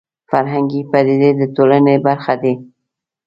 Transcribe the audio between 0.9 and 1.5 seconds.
پدیدې د